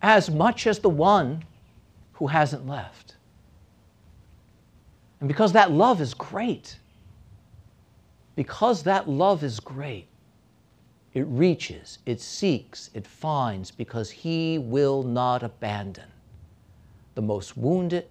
as 0.03 0.31
much 0.31 0.67
as 0.67 0.81
the 0.81 0.91
one 0.91 1.45
who 2.15 2.27
hasn't 2.27 2.67
left. 2.67 3.17
And 5.21 5.29
because 5.29 5.53
that 5.53 5.71
love 5.71 6.01
is 6.01 6.15
great, 6.15 6.79
because 8.37 8.83
that 8.85 9.09
love 9.09 9.45
is 9.45 9.61
great, 9.61 10.10
it 11.13 11.27
reaches, 11.27 11.99
it 12.07 12.21
seeks, 12.21 12.91
it 12.95 13.07
finds, 13.07 13.71
because 13.71 14.11
He 14.11 14.59
will 14.59 15.03
not 15.03 15.43
abandon 15.43 16.07
the 17.15 17.23
most 17.23 17.57
wounded, 17.57 18.07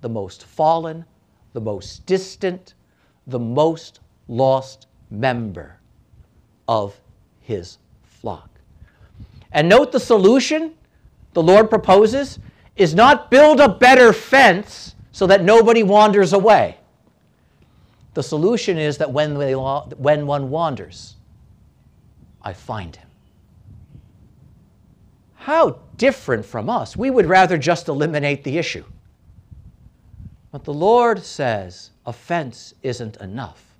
the 0.00 0.08
most 0.08 0.44
fallen, 0.44 1.04
the 1.52 1.60
most 1.60 2.06
distant, 2.06 2.74
the 3.26 3.38
most 3.38 4.00
lost 4.28 4.86
member 5.10 5.78
of 6.68 6.98
His 7.40 7.78
flock. 8.04 8.48
And 9.52 9.68
note 9.68 9.92
the 9.92 10.00
solution 10.00 10.74
the 11.32 11.42
Lord 11.42 11.68
proposes 11.68 12.38
is 12.76 12.94
not 12.94 13.30
build 13.30 13.60
a 13.60 13.68
better 13.68 14.12
fence 14.12 14.94
so 15.12 15.26
that 15.26 15.42
nobody 15.44 15.82
wanders 15.82 16.32
away. 16.32 16.78
The 18.14 18.22
solution 18.22 18.78
is 18.78 18.98
that 18.98 19.12
when, 19.12 19.34
they, 19.34 19.54
when 19.54 20.26
one 20.26 20.50
wanders, 20.50 21.13
I 22.44 22.52
find 22.52 22.94
him. 22.94 23.08
How 25.34 25.80
different 25.96 26.46
from 26.46 26.70
us. 26.70 26.96
We 26.96 27.10
would 27.10 27.26
rather 27.26 27.58
just 27.58 27.88
eliminate 27.88 28.44
the 28.44 28.58
issue. 28.58 28.84
But 30.52 30.64
the 30.64 30.72
Lord 30.72 31.24
says 31.24 31.90
a 32.06 32.12
fence 32.12 32.74
isn't 32.82 33.16
enough 33.16 33.76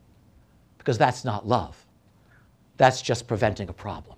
because 0.79 0.99
that's 0.99 1.25
not 1.25 1.47
love. 1.47 1.87
That's 2.77 3.01
just 3.01 3.29
preventing 3.29 3.69
a 3.69 3.73
problem. 3.73 4.17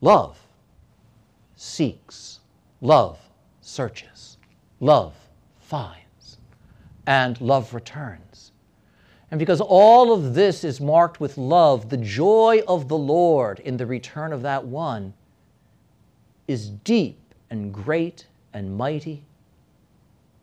Love 0.00 0.38
seeks, 1.56 2.40
love 2.80 3.18
searches, 3.60 4.36
love 4.80 5.14
finds, 5.60 6.38
and 7.06 7.40
love 7.40 7.72
returns. 7.72 8.21
And 9.32 9.38
because 9.38 9.62
all 9.62 10.12
of 10.12 10.34
this 10.34 10.62
is 10.62 10.78
marked 10.78 11.18
with 11.18 11.38
love, 11.38 11.88
the 11.88 11.96
joy 11.96 12.60
of 12.68 12.88
the 12.88 12.98
Lord 12.98 13.60
in 13.60 13.78
the 13.78 13.86
return 13.86 14.30
of 14.30 14.42
that 14.42 14.66
one 14.66 15.14
is 16.46 16.68
deep 16.68 17.18
and 17.48 17.72
great 17.72 18.26
and 18.52 18.76
mighty 18.76 19.24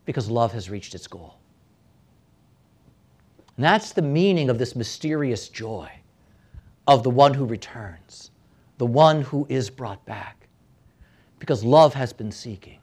because 0.05 0.27
love 0.27 0.53
has 0.53 0.71
reached 0.71 0.95
its 0.95 1.05
goal. 1.05 1.35
And 3.57 3.63
that's 3.63 3.93
the 3.93 4.01
meaning 4.01 4.49
of 4.49 4.57
this 4.57 4.75
mysterious 4.75 5.49
joy 5.49 5.91
of 6.87 7.03
the 7.03 7.11
one 7.11 7.35
who 7.35 7.45
returns, 7.45 8.31
the 8.79 8.87
one 8.87 9.21
who 9.21 9.45
is 9.49 9.69
brought 9.69 10.03
back. 10.07 10.47
Because 11.37 11.63
love 11.63 11.93
has 11.93 12.11
been 12.11 12.31
seeking, 12.31 12.79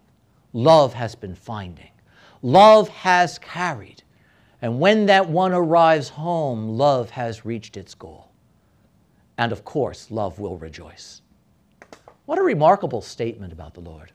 love 0.53 0.95
has 0.95 1.17
been 1.17 1.35
finding, 1.35 1.91
love 2.43 2.89
has 2.91 3.41
carried. 3.41 4.05
And 4.63 4.81
when 4.81 5.07
that 5.07 5.29
one 5.29 5.53
arrives 5.53 6.09
home, 6.09 6.71
love 6.71 7.11
has 7.11 7.45
reached 7.45 7.77
its 7.77 7.95
goal. 7.95 8.31
And 9.39 9.53
of 9.53 9.65
course, 9.65 10.11
love 10.11 10.39
will 10.39 10.57
rejoice. 10.57 11.21
What 12.25 12.39
a 12.39 12.43
remarkable 12.43 13.03
statement 13.03 13.53
about 13.53 13.75
the 13.75 13.81
Lord. 13.81 14.13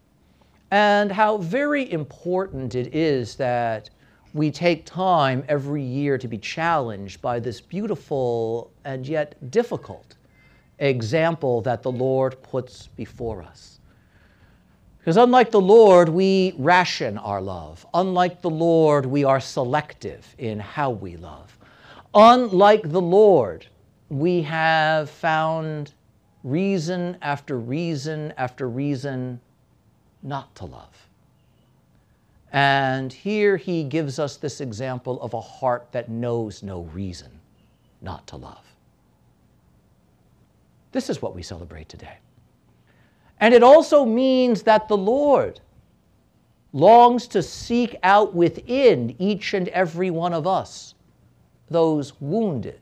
And 0.72 1.12
how 1.12 1.38
very 1.38 1.92
important 1.92 2.76
it 2.76 2.96
is 2.96 3.36
that 3.36 3.90
we 4.34 4.50
take 4.50 4.86
time 4.86 5.44
every 5.50 5.84
year 5.84 6.18
to 6.18 6.28
be 6.28 6.38
challenged 6.38 7.22
by 7.22 7.40
this 7.40 7.60
beautiful 7.60 8.72
and 8.86 9.06
yet 9.06 9.52
difficult 9.52 10.16
example 10.80 11.62
that 11.62 11.84
the 11.84 11.92
Lord 11.92 12.42
puts 12.42 12.88
before 12.88 13.44
us. 13.44 13.81
Because 15.02 15.18
unlike 15.18 15.50
the 15.50 15.60
Lord, 15.60 16.10
we 16.10 16.54
ration 16.60 17.18
our 17.18 17.42
love. 17.42 17.88
Unlike 17.92 18.44
the 18.44 18.52
Lord, 18.52 19.08
we 19.08 19.24
are 19.24 19.40
selective 19.40 20.36
in 20.38 20.60
how 20.60 20.92
we 20.92 21.18
love. 21.18 21.58
Unlike 22.14 22.92
the 22.92 23.02
Lord, 23.02 23.66
we 24.10 24.44
have 24.44 25.10
found 25.10 25.94
reason 26.44 27.18
after 27.24 27.58
reason 27.58 28.32
after 28.38 28.70
reason 28.70 29.42
not 30.22 30.54
to 30.56 30.66
love. 30.66 31.08
And 32.52 33.12
here 33.12 33.58
he 33.58 33.84
gives 33.84 34.20
us 34.20 34.38
this 34.38 34.62
example 34.62 35.20
of 35.24 35.34
a 35.34 35.42
heart 35.42 35.88
that 35.94 36.10
knows 36.10 36.62
no 36.62 36.82
reason 36.94 37.32
not 38.02 38.28
to 38.28 38.36
love. 38.36 38.66
This 40.92 41.10
is 41.10 41.24
what 41.24 41.34
we 41.34 41.42
celebrate 41.42 41.90
today. 41.90 42.18
And 43.42 43.56
it 43.56 43.64
also 43.64 44.06
means 44.06 44.62
that 44.64 44.88
the 44.88 44.96
Lord 44.96 45.60
longs 46.74 47.28
to 47.30 47.42
seek 47.42 47.98
out 48.04 48.34
within 48.34 49.16
each 49.20 49.54
and 49.54 49.68
every 49.70 50.10
one 50.12 50.34
of 50.34 50.48
us 50.48 50.94
those 51.70 52.20
wounded, 52.20 52.82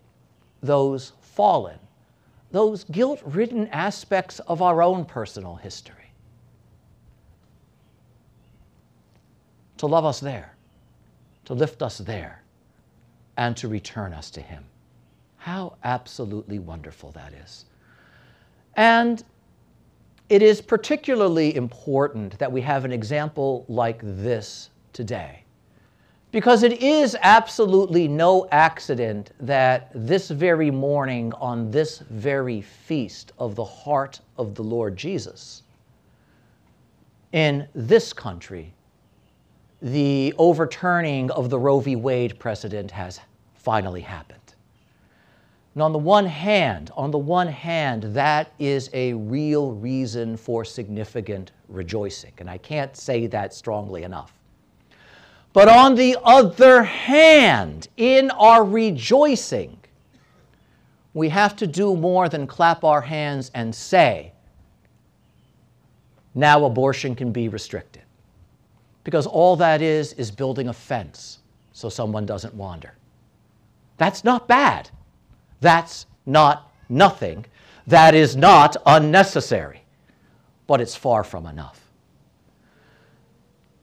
those 0.61 1.13
fallen, 1.21 1.77
those 2.51 2.83
guilt 2.85 3.21
ridden 3.23 3.67
aspects 3.67 4.39
of 4.39 4.63
our 4.63 4.81
own 4.81 5.05
personal 5.05 5.55
history. 5.55 5.95
To 9.77 9.85
love 9.85 10.05
us 10.05 10.19
there, 10.19 10.55
to 11.45 11.53
lift 11.53 11.83
us 11.83 11.99
there, 11.99 12.41
and 13.37 13.55
to 13.57 13.67
return 13.67 14.11
us 14.11 14.31
to 14.31 14.41
Him. 14.41 14.65
How 15.37 15.77
absolutely 15.83 16.57
wonderful 16.57 17.11
that 17.11 17.31
is. 17.31 17.65
And 18.75 19.23
it 20.29 20.43
is 20.43 20.61
particularly 20.61 21.55
important 21.55 22.37
that 22.37 22.51
we 22.51 22.61
have 22.61 22.85
an 22.85 22.91
example 22.91 23.65
like 23.67 23.99
this 24.03 24.69
today. 24.93 25.43
Because 26.31 26.61
it 26.61 26.83
is 26.83 27.17
absolutely 27.21 28.07
no 28.07 28.47
accident 28.51 29.31
that 29.39 29.89
this 29.95 30.29
very 30.29 30.69
morning, 30.69 31.33
on 31.33 31.71
this 31.71 31.99
very 32.11 32.61
feast 32.61 33.31
of 33.39 33.55
the 33.55 33.65
heart 33.65 34.19
of 34.37 34.53
the 34.53 34.61
Lord 34.61 34.95
Jesus, 34.95 35.63
in 37.31 37.67
this 37.73 38.13
country, 38.13 38.71
the 39.81 40.33
overturning 40.37 41.31
of 41.31 41.49
the 41.49 41.57
Roe 41.57 41.79
v. 41.79 41.95
Wade 41.95 42.37
precedent 42.37 42.91
has 42.91 43.19
finally 43.55 44.01
happened. 44.01 44.38
And 45.73 45.83
on 45.83 45.91
the 45.91 45.99
one 45.99 46.25
hand, 46.25 46.91
on 46.95 47.11
the 47.11 47.17
one 47.17 47.47
hand, 47.47 48.03
that 48.15 48.51
is 48.59 48.89
a 48.93 49.13
real 49.13 49.71
reason 49.73 50.35
for 50.35 50.65
significant 50.65 51.51
rejoicing. 51.67 52.33
And 52.39 52.49
I 52.49 52.57
can't 52.57 52.95
say 52.97 53.27
that 53.27 53.53
strongly 53.53 54.03
enough. 54.03 54.33
But 55.53 55.67
on 55.67 55.95
the 55.95 56.17
other 56.23 56.83
hand, 56.83 57.87
in 57.97 58.31
our 58.31 58.63
rejoicing, 58.63 59.79
we 61.13 61.29
have 61.29 61.55
to 61.57 61.67
do 61.67 61.95
more 61.95 62.29
than 62.29 62.45
clap 62.45 62.83
our 62.83 63.01
hands 63.01 63.51
and 63.53 63.73
say, 63.73 64.31
now 66.35 66.65
abortion 66.65 67.15
can 67.15 67.31
be 67.31 67.49
restricted. 67.49 68.03
Because 69.03 69.25
all 69.25 69.55
that 69.55 69.81
is, 69.81 70.13
is 70.13 70.29
building 70.29 70.67
a 70.67 70.73
fence 70.73 71.39
so 71.73 71.89
someone 71.89 72.25
doesn't 72.25 72.53
wander. 72.53 72.93
That's 73.97 74.23
not 74.23 74.47
bad. 74.47 74.89
That's 75.61 76.05
not 76.25 76.71
nothing. 76.87 77.45
That 77.87 78.15
is 78.15 78.35
not 78.35 78.77
unnecessary. 78.85 79.83
But 80.67 80.81
it's 80.81 80.95
far 80.95 81.23
from 81.23 81.47
enough. 81.47 81.89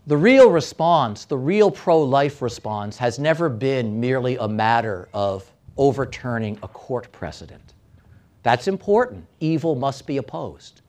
The 0.07 0.17
real 0.17 0.51
response, 0.51 1.25
the 1.25 1.37
real 1.37 1.71
pro 1.71 2.01
life 2.01 2.41
response, 2.41 2.97
has 2.99 3.19
never 3.19 3.49
been 3.49 3.99
merely 3.99 4.37
a 4.37 4.47
matter 4.47 5.09
of 5.13 5.51
overturning 5.77 6.59
a 6.63 6.69
court 6.69 7.11
precedent. 7.11 7.75
That's 8.45 8.69
important. 8.69 9.27
Evil 9.41 9.75
must 9.75 10.07
be 10.07 10.19
opposed. 10.19 10.83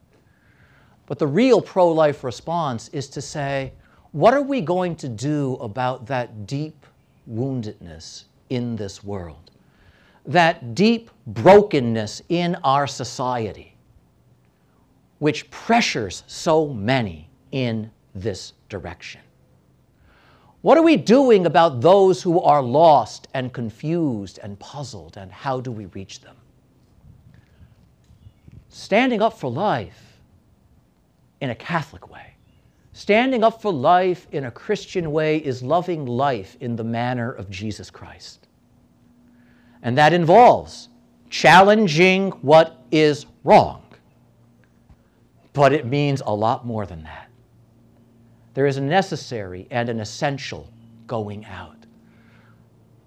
But 1.07 1.17
the 1.17 1.25
real 1.25 1.61
pro 1.61 1.91
life 1.91 2.23
response 2.23 2.89
is 2.89 3.09
to 3.09 3.21
say, 3.21 3.73
what 4.11 4.35
are 4.35 4.41
we 4.43 4.61
going 4.61 4.95
to 4.97 5.09
do 5.09 5.55
about 5.55 6.05
that 6.05 6.45
deep 6.45 6.85
woundedness 7.27 8.25
in 8.51 8.75
this 8.75 9.03
world? 9.03 9.46
That 10.27 10.75
deep 10.75 11.09
brokenness 11.25 12.21
in 12.29 12.55
our 12.63 12.85
society, 12.85 13.75
which 15.19 15.49
pressures 15.49 16.23
so 16.27 16.67
many 16.67 17.29
in 17.51 17.89
this 18.13 18.53
direction. 18.69 19.21
What 20.61 20.77
are 20.77 20.83
we 20.83 20.97
doing 20.97 21.45
about 21.45 21.81
those 21.81 22.21
who 22.21 22.41
are 22.41 22.61
lost 22.61 23.27
and 23.33 23.53
confused 23.53 24.39
and 24.43 24.59
puzzled, 24.59 25.15
and 25.15 25.31
how 25.31 25.61
do 25.61 25.71
we 25.71 25.85
reach 25.87 26.19
them? 26.19 26.35
Standing 28.67 29.21
up 29.21 29.39
for 29.39 29.49
life 29.49 30.19
in 31.39 31.51
a 31.51 31.55
Catholic 31.55 32.11
way. 32.11 32.33
Standing 32.93 33.43
up 33.43 33.61
for 33.61 33.71
life 33.71 34.27
in 34.31 34.45
a 34.45 34.51
Christian 34.51 35.11
way 35.11 35.37
is 35.37 35.61
loving 35.61 36.05
life 36.05 36.57
in 36.59 36.75
the 36.75 36.83
manner 36.83 37.31
of 37.31 37.49
Jesus 37.49 37.89
Christ. 37.89 38.46
And 39.81 39.97
that 39.97 40.13
involves 40.13 40.89
challenging 41.29 42.31
what 42.41 42.83
is 42.91 43.25
wrong, 43.43 43.83
but 45.53 45.73
it 45.73 45.85
means 45.85 46.21
a 46.25 46.33
lot 46.33 46.65
more 46.65 46.85
than 46.85 47.03
that. 47.03 47.29
There 48.53 48.65
is 48.65 48.77
a 48.77 48.81
necessary 48.81 49.67
and 49.69 49.89
an 49.89 49.99
essential 49.99 50.67
going 51.05 51.45
out. 51.45 51.75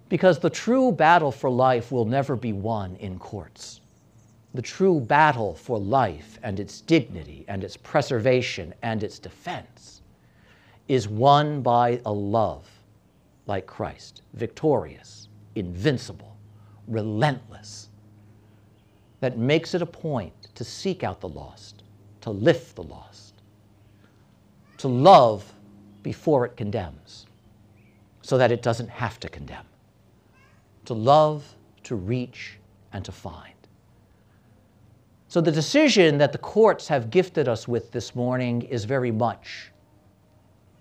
Because 0.08 0.38
the 0.38 0.50
true 0.50 0.92
battle 0.92 1.30
for 1.30 1.50
life 1.50 1.92
will 1.92 2.04
never 2.04 2.36
be 2.36 2.52
won 2.52 2.96
in 2.96 3.18
courts. 3.18 3.80
The 4.54 4.62
true 4.62 5.00
battle 5.00 5.54
for 5.54 5.78
life 5.78 6.38
and 6.42 6.58
its 6.58 6.80
dignity 6.80 7.44
and 7.46 7.62
its 7.62 7.76
preservation 7.76 8.74
and 8.82 9.04
its 9.04 9.20
defense 9.20 10.02
is 10.88 11.08
won 11.08 11.62
by 11.62 12.00
a 12.04 12.12
love 12.12 12.68
like 13.46 13.66
Christ, 13.66 14.22
victorious, 14.34 15.28
invincible, 15.54 16.29
relentless, 16.90 17.88
that 19.20 19.38
makes 19.38 19.74
it 19.74 19.82
a 19.82 19.86
point 19.86 20.32
to 20.54 20.64
seek 20.64 21.04
out 21.04 21.20
the 21.20 21.28
lost, 21.28 21.84
to 22.22 22.30
lift 22.30 22.74
the 22.74 22.82
lost, 22.82 23.34
to 24.78 24.88
love 24.88 25.50
before 26.02 26.44
it 26.44 26.56
condemns, 26.56 27.26
so 28.22 28.36
that 28.36 28.50
it 28.50 28.62
doesn't 28.62 28.88
have 28.88 29.20
to 29.20 29.28
condemn, 29.28 29.64
to 30.86 30.94
love, 30.94 31.54
to 31.84 31.96
reach, 31.96 32.58
and 32.92 33.04
to 33.04 33.12
find. 33.12 33.54
So, 35.28 35.40
the 35.40 35.52
decision 35.52 36.18
that 36.18 36.32
the 36.32 36.38
courts 36.38 36.88
have 36.88 37.10
gifted 37.10 37.46
us 37.46 37.68
with 37.68 37.92
this 37.92 38.16
morning 38.16 38.62
is 38.62 38.84
very 38.84 39.12
much, 39.12 39.70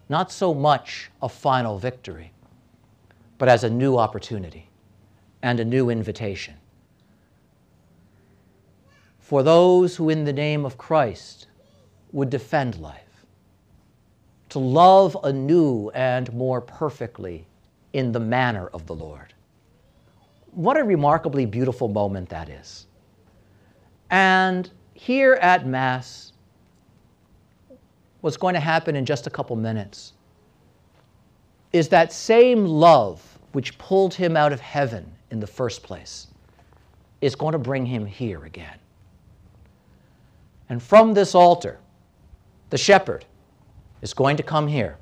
not 0.08 0.32
so 0.32 0.56
much 0.56 1.12
a 1.22 1.30
final 1.30 1.78
victory, 1.78 2.32
but 3.38 3.48
as 3.48 3.64
a 3.64 3.70
new 3.70 3.98
opportunity 3.98 4.69
and 5.42 5.60
a 5.60 5.66
new 5.66 5.90
invitation 5.90 6.56
for 9.30 9.44
those 9.44 9.96
who, 9.96 10.10
in 10.10 10.24
the 10.24 10.34
name 10.34 10.66
of 10.66 10.76
Christ, 10.76 11.46
would 12.12 12.32
defend 12.32 12.80
life, 12.80 13.28
to 14.50 14.58
love 14.58 15.16
anew 15.24 15.92
and 15.94 16.34
more 16.34 16.60
perfectly 16.60 17.46
in 17.94 18.12
the 18.12 18.20
manner 18.20 18.72
of 18.74 18.88
the 18.88 18.96
Lord. 18.96 19.36
What 20.50 20.78
a 20.78 20.84
remarkably 20.84 21.46
beautiful 21.46 21.88
moment 21.88 22.28
that 22.30 22.50
is. 22.50 22.88
And 24.10 24.68
here 24.96 25.36
at 25.36 25.68
Mass, 25.68 26.34
what's 28.22 28.36
going 28.36 28.56
to 28.56 28.60
happen 28.60 28.96
in 28.96 29.06
just 29.06 29.28
a 29.28 29.30
couple 29.30 29.56
minutes 29.56 30.14
is 31.72 31.88
that 31.90 32.12
same 32.12 32.66
love 32.66 33.38
which 33.52 33.78
pulled 33.78 34.16
him 34.16 34.36
out 34.36 34.52
of 34.52 34.60
heaven 34.60 35.06
in 35.32 35.40
the 35.40 35.48
first 35.48 35.84
place 35.84 36.28
is 37.22 37.36
going 37.36 37.54
to 37.54 37.60
bring 37.60 37.86
him 37.86 38.06
here 38.06 38.46
again. 38.46 38.78
And 40.70 40.82
from 40.82 41.14
this 41.14 41.36
altar, 41.36 41.80
the 42.70 42.78
shepherd 42.78 43.26
is 44.02 44.14
going 44.14 44.38
to 44.38 44.44
come 44.44 44.68
here. 44.68 44.98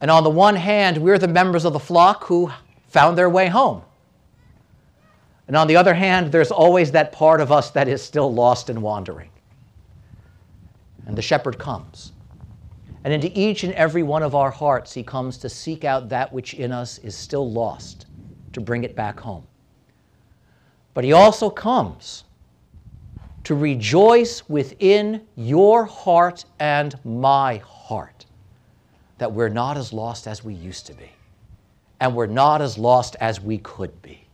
And 0.00 0.10
on 0.10 0.24
the 0.24 0.30
one 0.30 0.56
hand, 0.56 0.98
we're 0.98 1.18
the 1.18 1.28
members 1.28 1.64
of 1.64 1.72
the 1.72 1.78
flock 1.78 2.24
who 2.24 2.50
found 2.88 3.16
their 3.16 3.30
way 3.30 3.48
home. 3.48 3.82
And 5.46 5.56
on 5.56 5.66
the 5.66 5.76
other 5.76 5.94
hand, 5.94 6.32
there's 6.32 6.50
always 6.50 6.92
that 6.92 7.12
part 7.12 7.40
of 7.40 7.52
us 7.52 7.70
that 7.70 7.88
is 7.88 8.02
still 8.02 8.32
lost 8.32 8.70
and 8.70 8.82
wandering. 8.82 9.30
And 11.06 11.16
the 11.16 11.22
shepherd 11.22 11.58
comes. 11.58 12.12
And 13.04 13.12
into 13.12 13.30
each 13.38 13.64
and 13.64 13.74
every 13.74 14.02
one 14.02 14.22
of 14.22 14.34
our 14.34 14.50
hearts, 14.50 14.92
he 14.94 15.02
comes 15.02 15.36
to 15.38 15.48
seek 15.48 15.84
out 15.84 16.08
that 16.08 16.32
which 16.32 16.54
in 16.54 16.72
us 16.72 16.98
is 16.98 17.16
still 17.16 17.50
lost, 17.50 18.06
to 18.52 18.60
bring 18.60 18.84
it 18.84 18.94
back 18.94 19.20
home. 19.20 19.46
But 20.94 21.04
he 21.04 21.12
also 21.12 21.50
comes 21.50 22.24
to 23.44 23.54
rejoice 23.54 24.48
within 24.48 25.26
your 25.36 25.84
heart 25.84 26.44
and 26.60 26.94
my 27.04 27.56
heart 27.58 28.26
that 29.18 29.32
we're 29.32 29.48
not 29.48 29.76
as 29.76 29.92
lost 29.92 30.26
as 30.26 30.44
we 30.44 30.54
used 30.54 30.86
to 30.86 30.94
be, 30.94 31.10
and 32.00 32.14
we're 32.14 32.26
not 32.26 32.60
as 32.60 32.76
lost 32.76 33.16
as 33.20 33.40
we 33.40 33.58
could 33.58 34.00
be. 34.02 34.26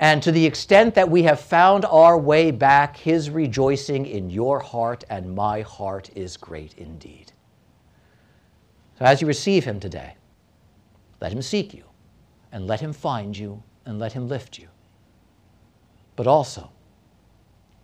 And 0.00 0.22
to 0.22 0.30
the 0.30 0.46
extent 0.46 0.94
that 0.94 1.10
we 1.10 1.24
have 1.24 1.40
found 1.40 1.84
our 1.86 2.16
way 2.16 2.50
back, 2.50 2.96
his 2.96 3.30
rejoicing 3.30 4.06
in 4.06 4.30
your 4.30 4.60
heart 4.60 5.04
and 5.10 5.34
my 5.34 5.62
heart 5.62 6.10
is 6.14 6.36
great 6.36 6.74
indeed. 6.78 7.32
So 8.98 9.04
as 9.04 9.20
you 9.20 9.26
receive 9.26 9.64
him 9.64 9.80
today, 9.80 10.14
let 11.20 11.32
him 11.32 11.42
seek 11.42 11.74
you, 11.74 11.84
and 12.52 12.66
let 12.66 12.80
him 12.80 12.92
find 12.92 13.36
you, 13.36 13.62
and 13.84 13.98
let 13.98 14.12
him 14.12 14.28
lift 14.28 14.58
you. 14.58 14.68
But 16.16 16.26
also, 16.26 16.70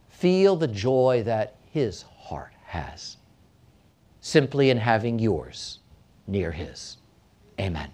feel 0.08 0.56
the 0.56 0.68
joy 0.68 1.22
that 1.24 1.56
his 1.70 2.02
heart 2.02 2.52
has 2.66 3.16
simply 4.20 4.70
in 4.70 4.78
having 4.78 5.18
yours 5.18 5.80
near 6.26 6.50
his. 6.50 6.96
Amen. 7.60 7.93